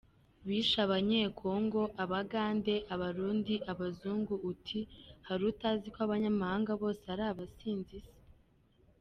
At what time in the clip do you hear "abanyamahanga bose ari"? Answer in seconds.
6.05-7.23